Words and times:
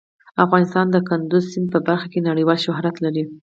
افغانستان 0.45 0.85
د 0.91 0.97
کندز 1.07 1.43
سیند 1.53 1.67
په 1.73 1.79
برخه 1.87 2.07
کې 2.13 2.25
نړیوال 2.29 2.57
شهرت 2.65 2.95
لري. 3.05 3.23